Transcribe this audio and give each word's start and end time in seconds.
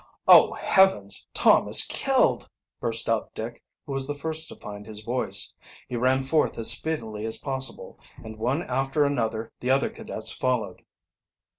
"Oh, 0.27 0.53
Heavens, 0.53 1.27
Tom 1.31 1.67
is 1.67 1.85
killed!" 1.85 2.49
burst 2.79 3.07
out 3.07 3.35
Dick, 3.35 3.61
who 3.85 3.91
was 3.93 4.07
the 4.07 4.15
first 4.15 4.47
to 4.47 4.55
find 4.55 4.83
his 4.83 5.01
voice. 5.03 5.53
He 5.89 5.95
ran 5.95 6.23
forth 6.23 6.57
as 6.57 6.71
speedily 6.71 7.23
as 7.27 7.37
possible, 7.37 7.99
and 8.23 8.39
one 8.39 8.63
after 8.63 9.03
another 9.03 9.51
the 9.59 9.69
other 9.69 9.91
cadets 9.91 10.31
followed. 10.31 10.81